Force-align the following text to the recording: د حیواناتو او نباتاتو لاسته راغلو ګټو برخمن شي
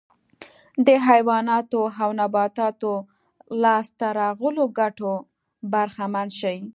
د 0.85 0.87
حیواناتو 1.07 1.81
او 2.01 2.09
نباتاتو 2.21 2.93
لاسته 3.63 4.07
راغلو 4.19 4.63
ګټو 4.79 5.13
برخمن 5.71 6.27
شي 6.39 6.57